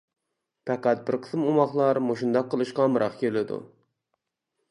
[0.69, 3.59] پەقەت بىر قىسىم ئوماقلار مۇشۇنداق قىلىشقا ئامراق كېلىدۇ.